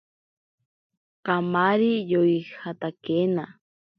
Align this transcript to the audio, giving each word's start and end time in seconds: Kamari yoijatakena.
Kamari 1.25 1.91
yoijatakena. 2.11 3.43